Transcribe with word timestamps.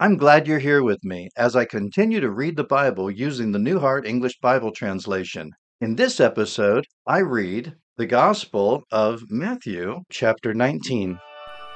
I'm 0.00 0.16
glad 0.16 0.46
you're 0.46 0.60
here 0.60 0.84
with 0.84 1.02
me 1.02 1.28
as 1.36 1.56
I 1.56 1.64
continue 1.64 2.20
to 2.20 2.30
read 2.30 2.56
the 2.56 2.62
Bible 2.62 3.10
using 3.10 3.50
the 3.50 3.58
New 3.58 3.80
Heart 3.80 4.06
English 4.06 4.38
Bible 4.40 4.70
Translation. 4.70 5.50
In 5.80 5.96
this 5.96 6.20
episode, 6.20 6.86
I 7.04 7.18
read 7.18 7.74
the 7.96 8.06
Gospel 8.06 8.84
of 8.92 9.22
Matthew, 9.28 10.02
chapter 10.08 10.54
19. 10.54 11.18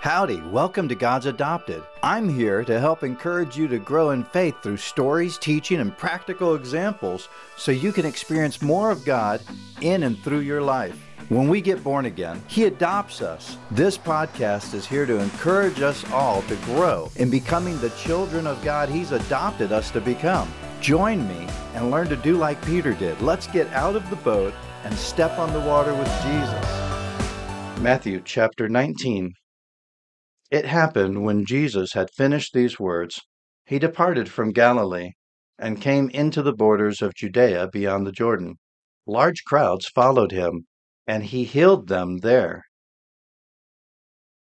Howdy, 0.00 0.40
welcome 0.50 0.88
to 0.88 0.94
God's 0.94 1.26
Adopted. 1.26 1.82
I'm 2.02 2.26
here 2.26 2.64
to 2.64 2.80
help 2.80 3.04
encourage 3.04 3.58
you 3.58 3.68
to 3.68 3.78
grow 3.78 4.12
in 4.12 4.24
faith 4.24 4.54
through 4.62 4.78
stories, 4.78 5.36
teaching, 5.36 5.80
and 5.80 5.94
practical 5.94 6.54
examples 6.54 7.28
so 7.58 7.70
you 7.70 7.92
can 7.92 8.06
experience 8.06 8.62
more 8.62 8.90
of 8.90 9.04
God 9.04 9.42
in 9.82 10.04
and 10.04 10.18
through 10.20 10.40
your 10.40 10.62
life. 10.62 10.98
When 11.28 11.48
we 11.48 11.60
get 11.60 11.82
born 11.82 12.06
again, 12.06 12.40
He 12.46 12.66
adopts 12.66 13.20
us. 13.20 13.58
This 13.72 13.98
podcast 13.98 14.74
is 14.74 14.86
here 14.86 15.06
to 15.06 15.18
encourage 15.18 15.80
us 15.80 16.08
all 16.12 16.42
to 16.42 16.54
grow 16.66 17.10
in 17.16 17.30
becoming 17.30 17.76
the 17.80 17.90
children 17.90 18.46
of 18.46 18.62
God 18.62 18.88
He's 18.88 19.10
adopted 19.10 19.72
us 19.72 19.90
to 19.90 20.00
become. 20.00 20.48
Join 20.80 21.26
me 21.26 21.48
and 21.74 21.90
learn 21.90 22.08
to 22.10 22.16
do 22.16 22.36
like 22.36 22.64
Peter 22.64 22.92
did. 22.92 23.20
Let's 23.20 23.48
get 23.48 23.66
out 23.72 23.96
of 23.96 24.08
the 24.08 24.14
boat 24.14 24.54
and 24.84 24.94
step 24.94 25.36
on 25.36 25.52
the 25.52 25.58
water 25.58 25.92
with 25.94 26.06
Jesus. 26.22 27.82
Matthew 27.82 28.22
chapter 28.24 28.68
19. 28.68 29.32
It 30.52 30.64
happened 30.64 31.24
when 31.24 31.44
Jesus 31.44 31.94
had 31.94 32.08
finished 32.16 32.52
these 32.54 32.78
words, 32.78 33.20
he 33.64 33.80
departed 33.80 34.28
from 34.28 34.52
Galilee 34.52 35.10
and 35.58 35.82
came 35.82 36.08
into 36.10 36.40
the 36.40 36.54
borders 36.54 37.02
of 37.02 37.16
Judea 37.16 37.68
beyond 37.72 38.06
the 38.06 38.12
Jordan. 38.12 38.54
Large 39.08 39.42
crowds 39.44 39.88
followed 39.88 40.30
him 40.30 40.66
and 41.06 41.24
he 41.24 41.44
healed 41.44 41.88
them 41.88 42.18
there. 42.18 42.64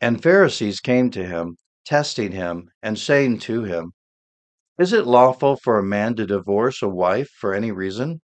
And 0.00 0.22
Pharisees 0.22 0.80
came 0.80 1.10
to 1.10 1.24
him, 1.24 1.56
testing 1.84 2.32
him, 2.32 2.68
and 2.82 2.98
saying 2.98 3.38
to 3.40 3.64
him, 3.64 3.92
Is 4.78 4.92
it 4.92 5.06
lawful 5.06 5.56
for 5.56 5.78
a 5.78 5.82
man 5.82 6.14
to 6.16 6.26
divorce 6.26 6.82
a 6.82 6.88
wife 6.88 7.28
for 7.38 7.54
any 7.54 7.72
reason? 7.72 8.20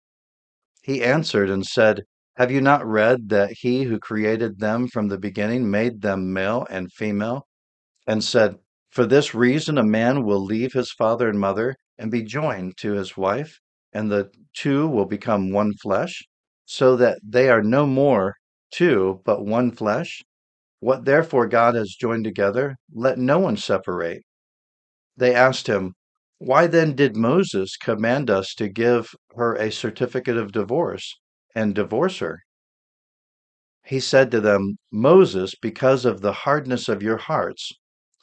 He 0.82 1.04
answered 1.04 1.50
and 1.50 1.66
said, 1.66 2.04
Have 2.38 2.52
you 2.52 2.62
not 2.62 2.86
read 2.86 3.30
that 3.30 3.54
he 3.60 3.84
who 3.84 4.00
created 4.00 4.60
them 4.60 4.88
from 4.88 5.08
the 5.08 5.18
beginning 5.18 5.70
made 5.70 6.02
them 6.02 6.32
male 6.32 6.66
and 6.70 6.92
female? 6.94 7.48
And 8.08 8.24
said, 8.24 8.58
For 8.92 9.06
this 9.06 9.36
reason 9.36 9.78
a 9.78 9.84
man 9.84 10.24
will 10.24 10.44
leave 10.44 10.74
his 10.74 10.92
father 10.92 11.28
and 11.28 11.40
mother 11.40 11.76
and 11.98 12.12
be 12.12 12.24
joined 12.24 12.78
to 12.78 12.94
his 12.94 13.18
wife, 13.18 13.60
and 13.94 14.12
the 14.12 14.32
two 14.54 14.88
will 14.88 15.06
become 15.06 15.52
one 15.52 15.74
flesh? 15.74 16.24
So 16.66 16.96
that 16.98 17.20
they 17.24 17.50
are 17.50 17.64
no 17.64 17.86
more 17.88 18.36
two, 18.72 19.22
but 19.26 19.46
one 19.46 19.72
flesh? 19.72 20.24
What 20.80 21.06
therefore 21.06 21.48
God 21.48 21.76
has 21.76 21.96
joined 21.96 22.26
together, 22.26 22.78
let 22.94 23.18
no 23.20 23.40
one 23.40 23.58
separate. 23.58 24.24
They 25.18 25.36
asked 25.36 25.68
him, 25.68 25.96
Why 26.38 26.68
then 26.68 26.96
did 26.96 27.18
Moses 27.18 27.78
command 27.78 28.30
us 28.30 28.54
to 28.56 28.70
give 28.70 29.16
her 29.36 29.56
a 29.56 29.72
certificate 29.72 30.38
of 30.38 30.54
divorce 30.54 31.20
and 31.56 31.76
divorce 31.76 32.20
her? 32.20 32.42
He 33.86 34.02
said 34.02 34.32
to 34.32 34.42
them, 34.42 34.78
Moses, 34.92 35.56
because 35.56 36.04
of 36.04 36.20
the 36.20 36.34
hardness 36.34 36.90
of 36.90 37.02
your 37.02 37.16
hearts, 37.16 37.72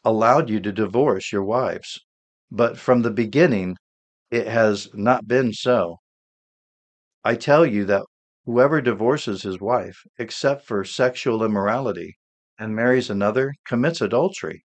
allowed 0.05 0.51
you 0.51 0.61
to 0.61 0.73
divorce 0.73 1.33
your 1.33 1.43
wives. 1.45 2.01
But 2.51 2.79
from 2.79 3.01
the 3.01 3.11
beginning, 3.11 3.77
it 4.31 4.49
has 4.49 4.89
not 4.95 5.29
been 5.29 5.53
so. 5.53 5.99
I 7.25 7.35
tell 7.35 7.67
you 7.67 7.85
that 7.87 8.05
Whoever 8.45 8.81
divorces 8.81 9.43
his 9.43 9.61
wife, 9.61 10.05
except 10.19 10.67
for 10.67 10.85
sexual 10.85 11.45
immorality, 11.45 12.19
and 12.59 12.75
marries 12.75 13.09
another, 13.09 13.55
commits 13.65 14.01
adultery. 14.01 14.65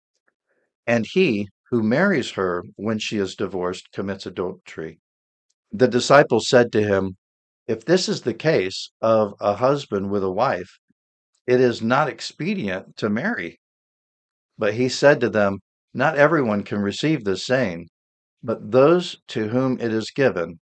And 0.86 1.08
he 1.08 1.50
who 1.72 1.82
marries 1.82 2.32
her 2.32 2.64
when 2.76 3.00
she 3.00 3.18
is 3.18 3.36
divorced 3.36 3.92
commits 3.92 4.28
adultery. 4.28 5.00
The 5.72 5.88
disciples 5.88 6.48
said 6.48 6.72
to 6.74 6.84
him, 6.84 7.18
If 7.68 7.84
this 7.84 8.08
is 8.08 8.22
the 8.22 8.36
case 8.36 8.92
of 9.02 9.34
a 9.40 9.56
husband 9.56 10.12
with 10.12 10.24
a 10.24 10.32
wife, 10.32 10.78
it 11.48 11.60
is 11.60 11.82
not 11.82 12.08
expedient 12.08 12.96
to 12.98 13.10
marry. 13.10 13.60
But 14.56 14.76
he 14.76 14.88
said 14.88 15.20
to 15.22 15.30
them, 15.30 15.62
Not 15.96 16.16
everyone 16.16 16.64
can 16.64 16.80
receive 16.80 17.24
this 17.24 17.44
saying, 17.44 17.90
but 18.44 18.72
those 18.72 19.18
to 19.30 19.48
whom 19.48 19.80
it 19.80 19.92
is 19.92 20.12
given. 20.12 20.60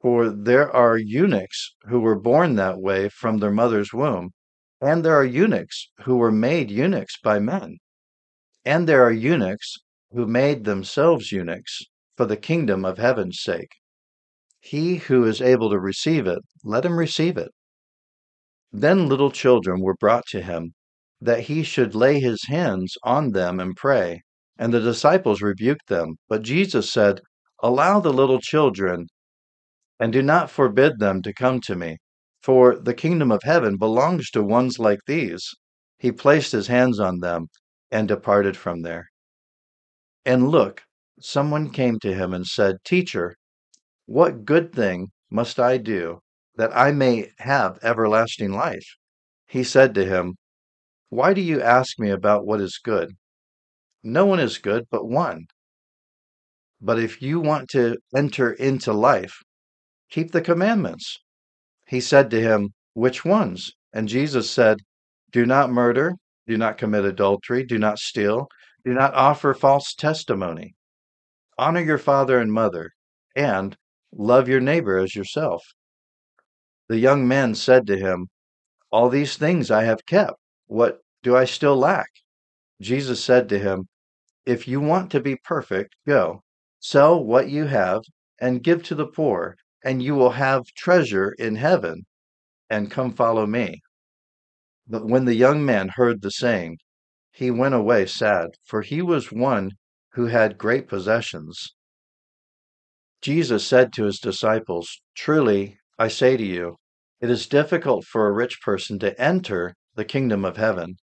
For 0.00 0.30
there 0.30 0.70
are 0.70 0.96
eunuchs 0.96 1.74
who 1.88 1.98
were 2.00 2.18
born 2.18 2.54
that 2.54 2.78
way 2.78 3.08
from 3.08 3.38
their 3.38 3.50
mother's 3.50 3.92
womb, 3.92 4.30
and 4.80 5.04
there 5.04 5.16
are 5.16 5.24
eunuchs 5.24 5.90
who 6.04 6.16
were 6.16 6.30
made 6.30 6.70
eunuchs 6.70 7.18
by 7.20 7.40
men, 7.40 7.78
and 8.64 8.88
there 8.88 9.02
are 9.02 9.10
eunuchs 9.10 9.76
who 10.12 10.26
made 10.26 10.64
themselves 10.64 11.32
eunuchs 11.32 11.82
for 12.16 12.26
the 12.26 12.36
kingdom 12.36 12.84
of 12.84 12.98
heaven's 12.98 13.40
sake. 13.40 13.72
He 14.60 14.98
who 14.98 15.24
is 15.24 15.40
able 15.42 15.70
to 15.70 15.80
receive 15.80 16.26
it, 16.28 16.44
let 16.62 16.84
him 16.84 16.96
receive 16.98 17.36
it. 17.36 17.50
Then 18.70 19.08
little 19.08 19.32
children 19.32 19.80
were 19.80 19.96
brought 19.96 20.26
to 20.28 20.42
him, 20.42 20.74
that 21.20 21.40
he 21.40 21.62
should 21.64 21.96
lay 21.96 22.20
his 22.20 22.44
hands 22.46 22.96
on 23.02 23.32
them 23.32 23.58
and 23.58 23.74
pray. 23.74 24.22
And 24.56 24.72
the 24.72 24.80
disciples 24.80 25.42
rebuked 25.42 25.88
them. 25.88 26.18
But 26.28 26.42
Jesus 26.42 26.92
said, 26.92 27.20
Allow 27.60 27.98
the 28.00 28.12
little 28.12 28.40
children 28.40 29.08
and 30.00 30.12
do 30.12 30.22
not 30.22 30.50
forbid 30.50 30.98
them 30.98 31.22
to 31.22 31.32
come 31.32 31.60
to 31.60 31.74
me, 31.74 31.98
for 32.42 32.76
the 32.78 32.94
kingdom 32.94 33.32
of 33.32 33.42
heaven 33.42 33.76
belongs 33.76 34.30
to 34.30 34.42
ones 34.42 34.78
like 34.78 35.00
these. 35.06 35.54
He 35.98 36.12
placed 36.12 36.52
his 36.52 36.68
hands 36.68 37.00
on 37.00 37.18
them 37.18 37.48
and 37.90 38.06
departed 38.06 38.56
from 38.56 38.82
there. 38.82 39.08
And 40.24 40.48
look, 40.48 40.82
someone 41.20 41.70
came 41.70 41.98
to 42.00 42.14
him 42.14 42.32
and 42.32 42.46
said, 42.46 42.76
Teacher, 42.84 43.34
what 44.06 44.44
good 44.44 44.72
thing 44.72 45.08
must 45.30 45.58
I 45.58 45.78
do 45.78 46.20
that 46.56 46.76
I 46.76 46.92
may 46.92 47.32
have 47.38 47.78
everlasting 47.82 48.52
life? 48.52 48.86
He 49.46 49.64
said 49.64 49.94
to 49.94 50.04
him, 50.04 50.36
Why 51.08 51.34
do 51.34 51.40
you 51.40 51.60
ask 51.60 51.98
me 51.98 52.10
about 52.10 52.46
what 52.46 52.60
is 52.60 52.78
good? 52.82 53.16
No 54.02 54.26
one 54.26 54.40
is 54.40 54.58
good 54.58 54.86
but 54.90 55.06
one. 55.06 55.46
But 56.80 56.98
if 56.98 57.20
you 57.20 57.40
want 57.40 57.68
to 57.70 57.96
enter 58.14 58.52
into 58.52 58.92
life, 58.92 59.42
keep 60.10 60.32
the 60.32 60.40
commandments. 60.40 61.18
He 61.86 62.00
said 62.00 62.30
to 62.30 62.40
him, 62.40 62.74
Which 62.94 63.24
ones? 63.24 63.72
And 63.92 64.08
Jesus 64.08 64.50
said, 64.50 64.78
Do 65.32 65.46
not 65.46 65.70
murder, 65.70 66.14
do 66.46 66.56
not 66.56 66.78
commit 66.78 67.04
adultery, 67.04 67.64
do 67.64 67.78
not 67.78 67.98
steal, 67.98 68.48
do 68.84 68.92
not 68.94 69.14
offer 69.14 69.54
false 69.54 69.94
testimony. 69.94 70.74
Honor 71.58 71.80
your 71.80 71.98
father 71.98 72.38
and 72.38 72.52
mother, 72.52 72.90
and 73.34 73.76
love 74.12 74.48
your 74.48 74.60
neighbor 74.60 74.98
as 74.98 75.14
yourself. 75.14 75.62
The 76.88 76.98
young 76.98 77.28
man 77.28 77.54
said 77.54 77.86
to 77.88 77.96
him, 77.98 78.28
All 78.90 79.08
these 79.08 79.36
things 79.36 79.70
I 79.70 79.84
have 79.84 80.06
kept. 80.06 80.36
What 80.66 81.00
do 81.22 81.36
I 81.36 81.44
still 81.44 81.76
lack? 81.76 82.08
Jesus 82.80 83.22
said 83.22 83.48
to 83.48 83.58
him, 83.58 83.88
If 84.46 84.68
you 84.68 84.80
want 84.80 85.10
to 85.12 85.20
be 85.20 85.36
perfect, 85.36 85.96
go, 86.06 86.42
sell 86.80 87.22
what 87.22 87.50
you 87.50 87.66
have, 87.66 88.02
and 88.40 88.62
give 88.62 88.82
to 88.84 88.94
the 88.94 89.06
poor, 89.06 89.56
and 89.84 90.02
you 90.02 90.14
will 90.14 90.30
have 90.30 90.66
treasure 90.76 91.32
in 91.38 91.56
heaven, 91.56 92.04
and 92.68 92.90
come 92.90 93.12
follow 93.12 93.46
me. 93.46 93.80
But 94.86 95.06
when 95.06 95.24
the 95.24 95.34
young 95.34 95.64
man 95.64 95.90
heard 95.90 96.22
the 96.22 96.30
saying, 96.30 96.78
he 97.32 97.50
went 97.50 97.74
away 97.74 98.06
sad, 98.06 98.50
for 98.64 98.82
he 98.82 99.02
was 99.02 99.30
one 99.30 99.72
who 100.12 100.26
had 100.26 100.58
great 100.58 100.88
possessions. 100.88 101.74
Jesus 103.20 103.66
said 103.66 103.92
to 103.92 104.04
his 104.04 104.18
disciples, 104.18 105.00
Truly, 105.14 105.78
I 105.98 106.08
say 106.08 106.36
to 106.36 106.44
you, 106.44 106.76
it 107.20 107.30
is 107.30 107.46
difficult 107.46 108.04
for 108.04 108.26
a 108.26 108.32
rich 108.32 108.60
person 108.62 108.98
to 109.00 109.20
enter 109.20 109.74
the 109.94 110.04
kingdom 110.04 110.44
of 110.44 110.56
heaven. 110.56 110.96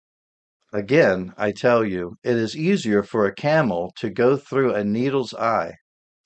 Again, 0.72 1.34
I 1.38 1.52
tell 1.52 1.84
you, 1.86 2.16
it 2.24 2.36
is 2.36 2.56
easier 2.56 3.04
for 3.04 3.26
a 3.26 3.36
camel 3.36 3.92
to 3.98 4.10
go 4.10 4.38
through 4.38 4.74
a 4.74 4.84
needle's 4.84 5.34
eye 5.34 5.74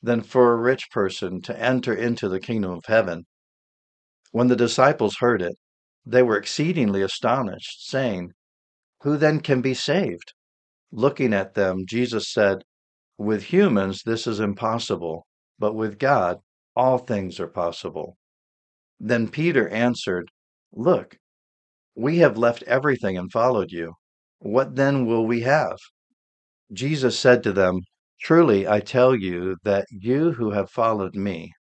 than 0.07 0.23
for 0.23 0.53
a 0.53 0.55
rich 0.55 0.89
person 0.89 1.41
to 1.41 1.61
enter 1.61 1.93
into 1.93 2.29
the 2.29 2.39
kingdom 2.39 2.71
of 2.71 2.85
heaven. 2.87 3.25
When 4.31 4.47
the 4.47 4.55
disciples 4.55 5.17
heard 5.19 5.41
it, 5.41 5.57
they 6.05 6.23
were 6.23 6.37
exceedingly 6.37 7.01
astonished, 7.01 7.85
saying, 7.89 8.31
Who 9.01 9.17
then 9.17 9.41
can 9.41 9.61
be 9.61 9.73
saved? 9.73 10.33
Looking 10.93 11.33
at 11.33 11.55
them, 11.55 11.85
Jesus 11.85 12.31
said, 12.31 12.63
With 13.17 13.43
humans 13.43 14.03
this 14.05 14.25
is 14.27 14.39
impossible, 14.39 15.27
but 15.59 15.73
with 15.73 15.99
God 15.99 16.37
all 16.73 16.99
things 16.99 17.37
are 17.41 17.47
possible. 17.47 18.15
Then 19.01 19.27
Peter 19.27 19.67
answered, 19.67 20.29
Look, 20.71 21.17
we 21.95 22.19
have 22.19 22.37
left 22.37 22.63
everything 22.63 23.17
and 23.17 23.29
followed 23.29 23.71
you. 23.71 23.95
What 24.39 24.77
then 24.77 25.05
will 25.05 25.25
we 25.27 25.41
have? 25.41 25.77
Jesus 26.71 27.19
said 27.19 27.43
to 27.43 27.51
them, 27.51 27.81
Truly 28.21 28.67
I 28.67 28.79
tell 28.79 29.15
you 29.15 29.57
that 29.63 29.87
you 29.89 30.33
who 30.33 30.51
have 30.51 30.69
followed 30.69 31.15
me, 31.15 31.53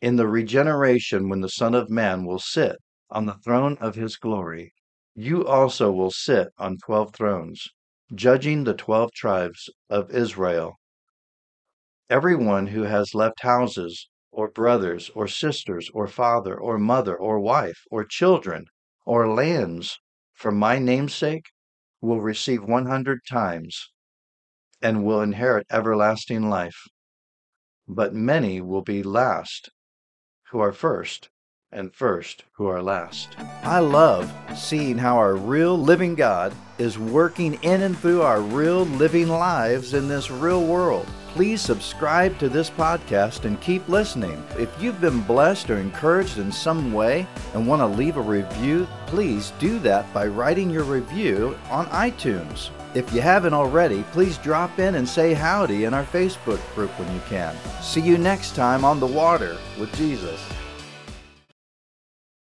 in 0.00 0.16
the 0.16 0.28
regeneration 0.28 1.28
when 1.28 1.40
the 1.40 1.48
Son 1.48 1.74
of 1.74 1.90
Man 1.90 2.24
will 2.24 2.38
sit 2.38 2.76
on 3.10 3.26
the 3.26 3.34
throne 3.34 3.78
of 3.80 3.96
his 3.96 4.16
glory, 4.16 4.74
you 5.14 5.46
also 5.46 5.92
will 5.92 6.10
sit 6.10 6.48
on 6.58 6.78
twelve 6.78 7.14
thrones, 7.14 7.68
judging 8.14 8.64
the 8.64 8.74
twelve 8.74 9.12
tribes 9.12 9.70
of 9.88 10.10
Israel. 10.10 10.76
Everyone 12.10 12.68
who 12.68 12.82
has 12.82 13.14
left 13.14 13.42
houses, 13.42 14.08
or 14.30 14.50
brothers, 14.50 15.10
or 15.14 15.26
sisters, 15.26 15.90
or 15.94 16.06
father, 16.06 16.54
or 16.58 16.78
mother, 16.78 17.16
or 17.16 17.40
wife, 17.40 17.84
or 17.90 18.04
children, 18.04 18.66
or 19.06 19.28
lands 19.28 19.98
for 20.34 20.52
my 20.52 20.78
name's 20.78 21.14
sake 21.14 21.46
will 22.00 22.20
receive 22.20 22.62
100 22.64 23.20
times 23.26 23.90
and 24.82 25.04
will 25.04 25.20
inherit 25.20 25.66
everlasting 25.70 26.48
life. 26.48 26.86
But 27.86 28.14
many 28.14 28.60
will 28.60 28.82
be 28.82 29.02
last 29.02 29.70
who 30.50 30.60
are 30.60 30.72
first, 30.72 31.28
and 31.70 31.94
first 31.94 32.44
who 32.52 32.66
are 32.66 32.82
last. 32.82 33.36
I 33.62 33.78
love 33.78 34.32
seeing 34.56 34.98
how 34.98 35.16
our 35.16 35.36
real 35.36 35.78
living 35.78 36.14
God 36.14 36.52
is 36.80 36.98
working 36.98 37.54
in 37.62 37.82
and 37.82 37.96
through 37.98 38.22
our 38.22 38.40
real 38.40 38.86
living 38.86 39.28
lives 39.28 39.92
in 39.92 40.08
this 40.08 40.30
real 40.30 40.64
world. 40.64 41.06
Please 41.28 41.60
subscribe 41.60 42.38
to 42.38 42.48
this 42.48 42.70
podcast 42.70 43.44
and 43.44 43.60
keep 43.60 43.86
listening. 43.86 44.42
If 44.58 44.70
you've 44.82 45.00
been 45.00 45.20
blessed 45.20 45.70
or 45.70 45.76
encouraged 45.76 46.38
in 46.38 46.50
some 46.50 46.92
way 46.92 47.26
and 47.54 47.68
want 47.68 47.80
to 47.82 47.86
leave 47.86 48.16
a 48.16 48.22
review, 48.22 48.88
please 49.06 49.52
do 49.60 49.78
that 49.80 50.12
by 50.14 50.26
writing 50.26 50.70
your 50.70 50.84
review 50.84 51.56
on 51.70 51.86
iTunes. 51.86 52.70
If 52.94 53.12
you 53.12 53.20
haven't 53.20 53.54
already, 53.54 54.02
please 54.10 54.38
drop 54.38 54.78
in 54.78 54.96
and 54.96 55.08
say 55.08 55.34
howdy 55.34 55.84
in 55.84 55.94
our 55.94 56.04
Facebook 56.04 56.60
group 56.74 56.90
when 56.98 57.14
you 57.14 57.20
can. 57.28 57.54
See 57.82 58.00
you 58.00 58.18
next 58.18 58.56
time 58.56 58.84
on 58.84 58.98
the 58.98 59.06
water 59.06 59.56
with 59.78 59.94
Jesus. 59.94 60.40